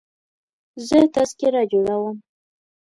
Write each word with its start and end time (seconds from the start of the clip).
زه 0.87 0.99
تذکره 1.13 1.61
جوړوم. 1.71 2.15